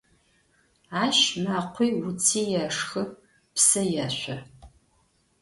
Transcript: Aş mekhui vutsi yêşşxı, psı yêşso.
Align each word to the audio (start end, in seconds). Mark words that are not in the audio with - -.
Aş 1.03 1.19
mekhui 1.43 1.89
vutsi 2.01 2.41
yêşşxı, 2.51 3.03
psı 3.55 3.81
yêşso. 3.93 4.37